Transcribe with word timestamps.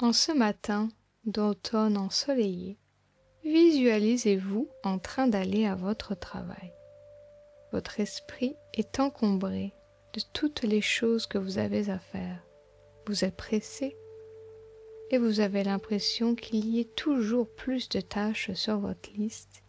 En 0.00 0.12
ce 0.12 0.32
matin 0.32 0.88
d'automne 1.24 1.96
ensoleillé, 1.96 2.76
visualisez-vous 3.44 4.68
en 4.82 4.98
train 4.98 5.28
d'aller 5.28 5.66
à 5.66 5.76
votre 5.76 6.16
travail. 6.16 6.72
Votre 7.70 8.00
esprit 8.00 8.56
est 8.72 8.98
encombré 8.98 9.72
de 10.12 10.20
toutes 10.32 10.62
les 10.62 10.80
choses 10.80 11.28
que 11.28 11.38
vous 11.38 11.58
avez 11.58 11.90
à 11.90 12.00
faire. 12.00 12.42
Vous 13.06 13.24
êtes 13.24 13.36
pressé 13.36 13.96
et 15.10 15.18
vous 15.18 15.38
avez 15.38 15.62
l'impression 15.62 16.34
qu'il 16.34 16.66
y 16.66 16.80
ait 16.80 16.90
toujours 16.96 17.48
plus 17.48 17.88
de 17.88 18.00
tâches 18.00 18.52
sur 18.54 18.78
votre 18.78 19.10
liste 19.12 19.62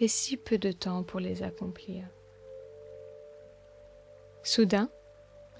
et 0.00 0.08
si 0.08 0.36
peu 0.36 0.58
de 0.58 0.72
temps 0.72 1.04
pour 1.04 1.20
les 1.20 1.44
accomplir. 1.44 2.04
Soudain, 4.42 4.90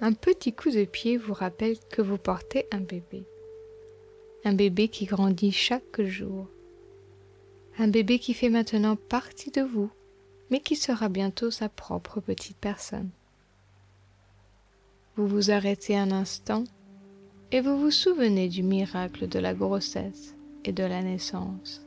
un 0.01 0.11
petit 0.11 0.51
coup 0.51 0.69
de 0.69 0.83
pied 0.83 1.15
vous 1.15 1.33
rappelle 1.33 1.79
que 1.89 2.01
vous 2.01 2.17
portez 2.17 2.67
un 2.71 2.81
bébé. 2.81 3.25
Un 4.47 4.53
bébé 4.53 4.89
qui 4.89 5.05
grandit 5.05 5.51
chaque 5.51 6.03
jour. 6.03 6.47
Un 7.79 7.87
bébé 7.87 8.19
qui 8.19 8.35
fait 8.35 8.49
maintenant 8.49 8.95
partie 8.95 9.49
de 9.49 9.61
vous, 9.61 9.89
mais 10.51 10.59
qui 10.59 10.75
sera 10.75 11.09
bientôt 11.09 11.49
sa 11.49 11.67
propre 11.67 12.19
petite 12.19 12.57
personne. 12.57 13.09
Vous 15.15 15.27
vous 15.27 15.49
arrêtez 15.49 15.97
un 15.97 16.11
instant 16.11 16.63
et 17.51 17.59
vous 17.59 17.79
vous 17.79 17.89
souvenez 17.89 18.47
du 18.47 18.61
miracle 18.61 19.27
de 19.27 19.39
la 19.39 19.55
grossesse 19.55 20.35
et 20.63 20.71
de 20.71 20.83
la 20.83 21.01
naissance. 21.01 21.81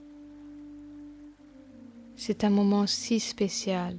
C'est 2.16 2.42
un 2.42 2.50
moment 2.50 2.88
si 2.88 3.20
spécial, 3.20 3.96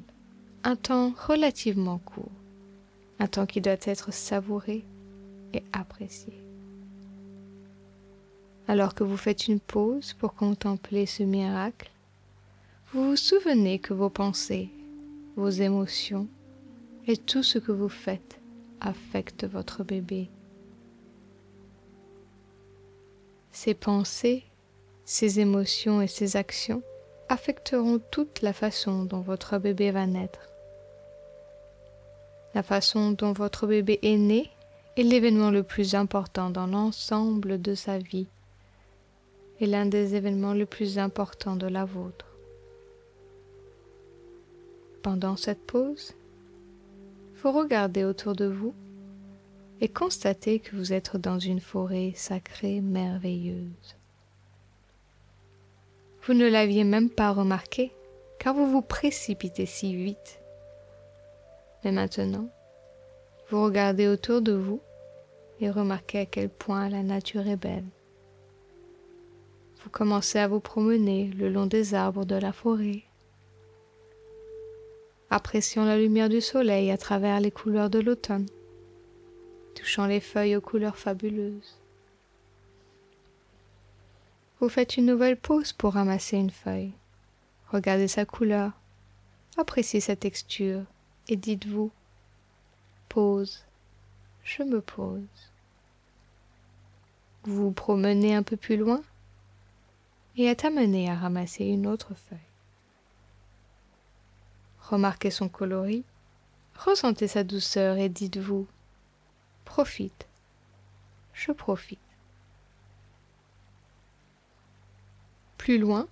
un 0.66 0.76
temps 0.76 1.14
relativement 1.28 2.00
court, 2.00 2.32
un 3.20 3.28
temps 3.28 3.46
qui 3.46 3.62
doit 3.62 3.78
être 3.86 4.12
savouré 4.12 4.84
et 5.54 5.64
apprécié. 5.72 6.34
Alors 8.70 8.94
que 8.94 9.04
vous 9.04 9.18
faites 9.18 9.48
une 9.48 9.60
pause 9.60 10.14
pour 10.14 10.36
contempler 10.36 11.08
ce 11.08 11.24
miracle, 11.24 11.90
vous 12.94 13.04
vous 13.04 13.16
souvenez 13.16 13.80
que 13.80 13.96
vos 13.96 14.12
pensées, 14.12 14.70
vos 15.36 15.50
émotions 15.50 16.28
et 17.08 17.18
tout 17.18 17.42
ce 17.42 17.58
que 17.58 17.72
vous 17.72 17.90
faites 17.90 18.40
affecte 18.80 19.44
votre 19.48 19.84
bébé. 19.84 20.30
Ses 23.52 23.74
pensées, 23.74 24.44
ses 25.04 25.40
émotions 25.40 26.04
et 26.04 26.08
ses 26.08 26.36
actions 26.36 26.84
affecteront 27.28 28.00
toute 28.12 28.44
la 28.44 28.54
façon 28.54 29.04
dont 29.04 29.22
votre 29.22 29.58
bébé 29.58 29.90
va 29.90 30.06
naître. 30.06 30.48
La 32.54 32.62
façon 32.62 33.14
dont 33.14 33.34
votre 33.34 33.66
bébé 33.66 33.98
est 34.04 34.18
né 34.18 34.48
est 34.96 35.02
l'événement 35.02 35.50
le 35.50 35.64
plus 35.64 35.96
important 35.96 36.52
dans 36.52 36.68
l'ensemble 36.68 37.60
de 37.60 37.74
sa 37.74 37.98
vie 37.98 38.28
et 39.60 39.66
l'un 39.66 39.86
des 39.86 40.16
événements 40.16 40.54
les 40.54 40.66
plus 40.66 40.98
importants 40.98 41.56
de 41.56 41.68
la 41.68 41.86
vôtre. 41.86 42.26
Pendant 45.02 45.38
cette 45.38 45.66
pause, 45.66 46.14
vous 47.42 47.52
regardez 47.52 48.04
autour 48.04 48.36
de 48.36 48.46
vous 48.46 48.74
et 49.82 49.88
constatez 49.88 50.60
que 50.60 50.76
vous 50.76 50.94
êtes 50.94 51.16
dans 51.16 51.40
une 51.40 51.62
forêt 51.62 52.12
sacrée 52.16 52.82
merveilleuse. 52.82 53.96
Vous 56.24 56.34
ne 56.34 56.48
l'aviez 56.48 56.84
même 56.84 57.10
pas 57.10 57.32
remarqué 57.32 57.92
car 58.40 58.54
vous 58.54 58.70
vous 58.70 58.82
précipitez 58.82 59.66
si 59.66 59.96
vite. 59.96 60.40
Mais 61.84 61.92
maintenant, 61.92 62.50
vous 63.50 63.64
regardez 63.64 64.08
autour 64.08 64.42
de 64.42 64.54
vous 64.54 64.82
et 65.62 65.70
remarquez 65.70 66.20
à 66.20 66.26
quel 66.26 66.50
point 66.50 66.90
la 66.90 67.04
nature 67.04 67.48
est 67.48 67.58
belle. 67.58 67.86
Vous 69.84 69.90
commencez 69.90 70.40
à 70.40 70.48
vous 70.48 70.60
promener 70.60 71.32
le 71.38 71.50
long 71.50 71.66
des 71.66 71.94
arbres 71.94 72.26
de 72.26 72.36
la 72.36 72.52
forêt 72.54 73.04
appréciant 75.30 75.86
la 75.86 75.98
lumière 75.98 76.30
du 76.30 76.42
soleil 76.42 76.92
à 76.92 76.98
travers 76.98 77.40
les 77.40 77.52
couleurs 77.52 77.90
de 77.90 78.00
l'automne, 78.00 78.48
touchant 79.76 80.08
les 80.08 80.20
feuilles 80.20 80.56
aux 80.56 80.62
couleurs 80.62 80.98
fabuleuses. 80.98 81.78
Vous 84.60 84.70
faites 84.70 84.98
une 84.98 85.06
nouvelle 85.06 85.38
pause 85.38 85.72
pour 85.72 85.94
ramasser 85.94 86.38
une 86.38 86.50
feuille. 86.50 86.92
Regardez 87.72 88.08
sa 88.08 88.26
couleur, 88.26 88.72
appréciez 89.58 90.02
sa 90.02 90.16
texture 90.16 90.82
et 91.28 91.36
dites-vous 91.36 91.92
Pause, 93.08 93.64
je 94.44 94.64
me 94.64 94.82
pose. 94.82 95.22
Vous 97.44 97.56
vous 97.56 97.72
promenez 97.72 98.36
un 98.36 98.44
peu 98.44 98.58
plus 98.58 98.78
loin 98.78 99.02
et 100.40 100.46
êtes 100.46 100.66
amené 100.66 101.10
à 101.10 101.16
ramasser 101.16 101.66
une 101.66 101.86
autre 101.86 102.16
feuille 102.16 102.50
remarquez 104.90 105.30
son 105.30 105.50
coloris, 105.50 106.04
ressentez 106.76 107.28
sa 107.28 107.44
douceur 107.44 107.98
et 107.98 108.10
dites-vous 108.10 108.68
Profite, 109.66 110.28
je 111.34 111.52
profite. 111.52 112.00
Plus 115.58 115.78
loin, 115.78 116.08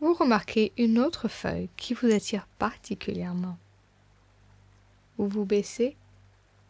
vous 0.00 0.14
remarquez 0.14 0.72
une 0.78 0.98
autre 0.98 1.28
feuille 1.28 1.68
qui 1.76 1.92
vous 1.92 2.10
attire 2.10 2.46
particulièrement. 2.58 3.58
Vous 5.18 5.28
vous 5.28 5.44
baissez 5.44 5.96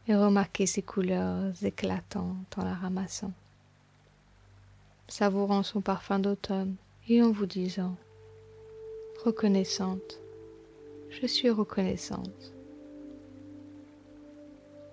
et 0.09 0.16
remarquez 0.16 0.66
ses 0.66 0.82
couleurs 0.82 1.53
éclatantes 1.62 2.59
en 2.59 2.64
la 2.64 2.75
ramassant, 2.75 3.32
savourant 5.06 5.62
son 5.62 5.81
parfum 5.81 6.19
d'automne 6.19 6.75
et 7.09 7.22
en 7.22 7.32
vous 7.32 7.47
disant, 7.47 7.97
reconnaissante, 9.25 10.20
je 11.10 11.26
suis 11.26 11.50
reconnaissante. 11.50 12.54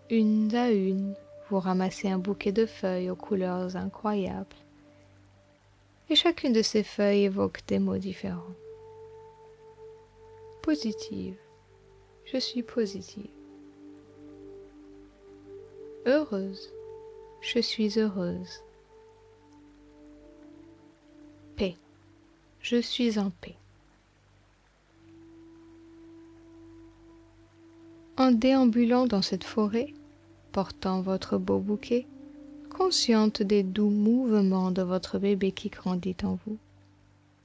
Une 0.10 0.54
à 0.56 0.72
une, 0.72 1.16
vous 1.50 1.60
ramassez 1.60 2.10
un 2.10 2.18
bouquet 2.18 2.52
de 2.52 2.66
feuilles 2.66 3.10
aux 3.10 3.16
couleurs 3.16 3.76
incroyables. 3.78 4.56
Et 6.10 6.16
chacune 6.16 6.52
de 6.52 6.62
ces 6.62 6.84
feuilles 6.84 7.24
évoque 7.24 7.62
des 7.68 7.80
mots 7.80 7.98
différents. 7.98 8.56
Positive. 10.62 11.38
Je 12.26 12.38
suis 12.38 12.64
positive. 12.64 13.30
Heureuse. 16.06 16.74
Je 17.42 17.60
suis 17.60 17.98
heureuse. 17.98 18.64
Paix. 21.56 21.78
Je 22.62 22.82
suis 22.82 23.18
en 23.20 23.30
paix. 23.30 23.56
en 28.22 28.32
déambulant 28.32 29.08
dans 29.08 29.24
cette 29.24 29.44
forêt, 29.44 29.96
portant 30.52 31.02
votre 31.02 31.40
beau 31.40 31.58
bouquet, 31.58 32.06
consciente 32.70 33.42
des 33.42 33.64
doux 33.64 33.90
mouvements 33.90 34.70
de 34.70 34.84
votre 34.84 35.18
bébé 35.18 35.52
qui 35.52 35.70
grandit 35.70 36.18
en 36.24 36.38
vous, 36.46 36.60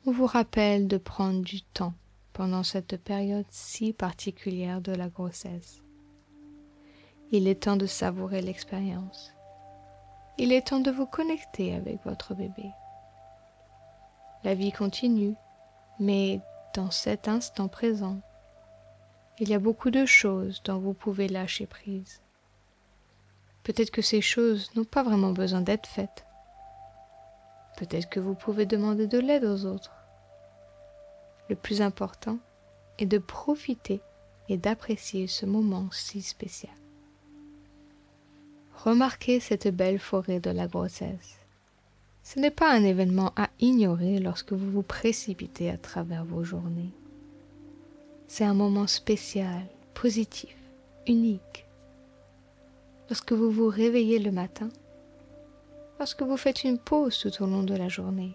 on 0.05 0.12
vous 0.12 0.26
rappelle 0.26 0.87
de 0.87 0.99
prendre 0.99 1.41
du 1.41 1.62
temps 1.62 1.94
pendant 2.34 2.62
cette 2.62 2.99
période 2.99 3.47
si 3.49 3.94
particulière 3.94 4.82
de 4.82 4.93
la 4.93 5.09
grossesse. 5.09 5.81
Il 7.32 7.49
est 7.49 7.62
temps 7.62 7.76
de 7.76 7.87
savourer 7.87 8.43
l'expérience. 8.43 9.32
Il 10.37 10.53
est 10.53 10.69
temps 10.69 10.81
de 10.81 10.91
vous 10.91 11.06
connecter 11.06 11.75
avec 11.75 12.05
votre 12.05 12.34
bébé. 12.34 12.71
La 14.47 14.55
vie 14.55 14.71
continue, 14.71 15.34
mais 15.99 16.41
dans 16.73 16.93
cet 16.93 17.27
instant 17.27 17.67
présent, 17.67 18.21
il 19.41 19.49
y 19.49 19.55
a 19.55 19.59
beaucoup 19.59 19.91
de 19.91 20.07
choses 20.07 20.62
dont 20.62 20.79
vous 20.79 20.93
pouvez 20.93 21.27
lâcher 21.27 21.67
prise. 21.67 22.20
Peut-être 23.65 23.91
que 23.91 24.03
ces 24.03 24.20
choses 24.20 24.70
n'ont 24.76 24.85
pas 24.85 25.03
vraiment 25.03 25.32
besoin 25.32 25.62
d'être 25.62 25.88
faites. 25.88 26.25
Peut-être 27.76 28.09
que 28.09 28.20
vous 28.20 28.37
pouvez 28.37 28.67
demander 28.67 29.09
de 29.09 29.19
l'aide 29.19 29.44
aux 29.44 29.65
autres. 29.65 29.97
Le 31.49 31.56
plus 31.56 31.82
important 31.82 32.38
est 32.99 33.06
de 33.06 33.19
profiter 33.19 34.00
et 34.49 34.59
d'apprécier 34.59 35.26
ce 35.26 35.44
moment 35.44 35.88
si 35.91 36.23
spécial. 36.23 36.73
Remarquez 38.76 39.41
cette 39.41 39.75
belle 39.75 39.99
forêt 39.99 40.38
de 40.38 40.50
la 40.50 40.69
grossesse. 40.69 41.41
Ce 42.26 42.40
n'est 42.40 42.50
pas 42.50 42.75
un 42.75 42.82
événement 42.82 43.32
à 43.37 43.50
ignorer 43.61 44.19
lorsque 44.19 44.52
vous 44.52 44.69
vous 44.69 44.82
précipitez 44.82 45.70
à 45.70 45.78
travers 45.78 46.25
vos 46.25 46.43
journées. 46.43 46.90
C'est 48.26 48.43
un 48.43 48.52
moment 48.52 48.88
spécial, 48.88 49.64
positif, 49.94 50.56
unique. 51.06 51.67
Lorsque 53.08 53.31
vous 53.31 53.52
vous 53.52 53.69
réveillez 53.69 54.19
le 54.19 54.32
matin, 54.32 54.70
lorsque 56.00 56.23
vous 56.23 56.37
faites 56.37 56.64
une 56.64 56.81
pause 56.81 57.17
tout 57.17 57.44
au 57.44 57.46
long 57.46 57.62
de 57.62 57.76
la 57.76 57.88
journée, 57.88 58.34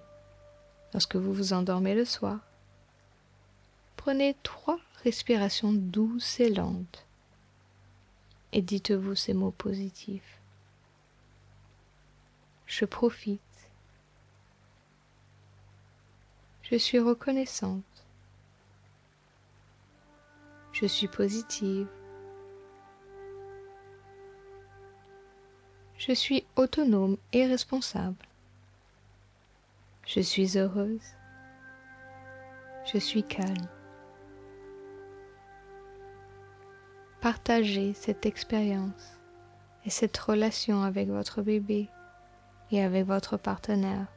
lorsque 0.94 1.17
vous 1.17 1.33
vous 1.33 1.51
endormez 1.51 1.94
le 1.94 2.05
soir, 2.05 2.39
prenez 3.97 4.37
trois 4.41 4.79
respirations 5.03 5.73
douces 5.73 6.39
et 6.39 6.49
lentes 6.49 7.05
et 8.53 8.61
dites-vous 8.61 9.15
ces 9.15 9.33
mots 9.33 9.51
positifs. 9.51 10.39
Je 12.67 12.85
profite, 12.85 13.41
Je 16.71 16.77
suis 16.77 17.00
reconnaissante. 17.00 17.83
Je 20.71 20.85
suis 20.85 21.09
positive. 21.09 21.89
Je 25.97 26.13
suis 26.13 26.45
autonome 26.56 27.18
et 27.33 27.45
responsable. 27.45 28.25
Je 30.06 30.21
suis 30.21 30.57
heureuse. 30.57 31.03
Je 32.85 33.00
suis 33.00 33.23
calme. 33.23 33.68
Partagez 37.19 37.94
cette 37.95 38.25
expérience 38.25 39.19
et 39.85 39.89
cette 39.89 40.18
relation 40.18 40.83
avec 40.83 41.09
votre 41.09 41.41
bébé 41.41 41.89
et 42.71 42.81
avec 42.81 43.06
votre 43.06 43.35
partenaire 43.35 44.07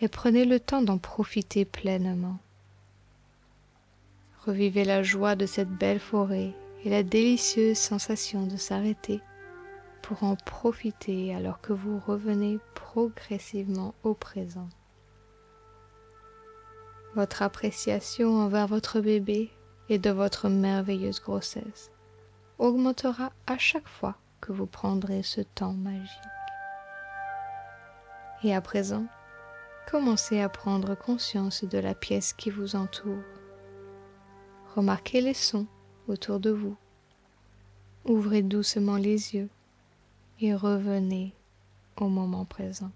et 0.00 0.08
prenez 0.08 0.44
le 0.44 0.60
temps 0.60 0.82
d'en 0.82 0.98
profiter 0.98 1.64
pleinement. 1.64 2.38
Revivez 4.44 4.84
la 4.84 5.02
joie 5.02 5.36
de 5.36 5.46
cette 5.46 5.70
belle 5.70 6.00
forêt 6.00 6.52
et 6.84 6.90
la 6.90 7.02
délicieuse 7.02 7.78
sensation 7.78 8.46
de 8.46 8.56
s'arrêter 8.56 9.20
pour 10.02 10.22
en 10.22 10.36
profiter 10.36 11.34
alors 11.34 11.60
que 11.62 11.72
vous 11.72 11.98
revenez 12.06 12.58
progressivement 12.74 13.94
au 14.02 14.12
présent. 14.12 14.68
Votre 17.14 17.42
appréciation 17.42 18.36
envers 18.36 18.66
votre 18.66 19.00
bébé 19.00 19.50
et 19.88 19.98
de 19.98 20.10
votre 20.10 20.48
merveilleuse 20.48 21.20
grossesse 21.20 21.90
augmentera 22.58 23.32
à 23.46 23.56
chaque 23.56 23.88
fois 23.88 24.16
que 24.40 24.52
vous 24.52 24.66
prendrez 24.66 25.22
ce 25.22 25.40
temps 25.40 25.72
magique. 25.72 26.10
Et 28.42 28.54
à 28.54 28.60
présent, 28.60 29.06
commencez 29.90 30.40
à 30.40 30.48
prendre 30.48 30.94
conscience 30.94 31.64
de 31.64 31.78
la 31.78 31.94
pièce 31.94 32.32
qui 32.32 32.50
vous 32.50 32.76
entoure. 32.76 33.22
Remarquez 34.74 35.20
les 35.20 35.34
sons 35.34 35.66
autour 36.08 36.40
de 36.40 36.50
vous. 36.50 36.76
Ouvrez 38.04 38.42
doucement 38.42 38.96
les 38.96 39.34
yeux 39.34 39.48
et 40.40 40.54
revenez 40.54 41.32
au 41.96 42.08
moment 42.08 42.44
présent. 42.44 42.90